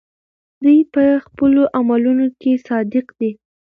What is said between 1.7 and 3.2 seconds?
عملونو کې صادق